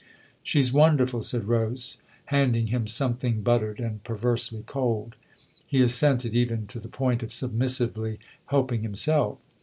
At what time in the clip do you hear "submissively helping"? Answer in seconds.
7.31-8.81